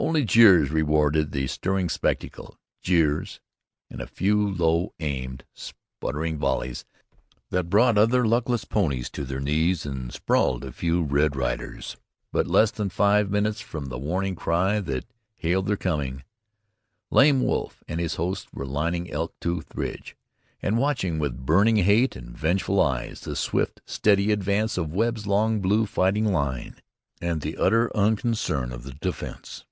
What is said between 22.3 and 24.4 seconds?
vengeful eyes the swift, steady